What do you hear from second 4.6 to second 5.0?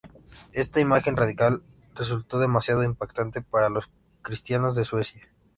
de